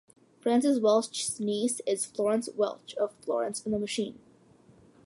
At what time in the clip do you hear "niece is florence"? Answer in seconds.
1.39-2.49